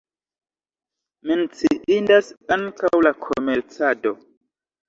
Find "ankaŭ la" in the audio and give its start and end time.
2.57-3.15